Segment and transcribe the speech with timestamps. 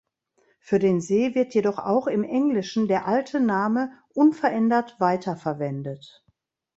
[0.59, 6.25] Für den See wird jedoch auch im Englischen der alte Name unverändert weiter verwendet.